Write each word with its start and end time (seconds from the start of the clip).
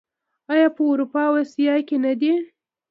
آیا 0.53 0.67
په 0.75 0.81
اروپا 0.91 1.21
او 1.29 1.35
اسیا 1.43 1.75
کې 1.87 1.97
نه 2.05 2.13
دي؟ 2.19 2.31